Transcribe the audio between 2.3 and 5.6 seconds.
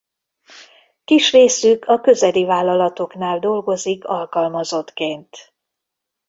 vállalatoknál dolgozik alkalmazottként.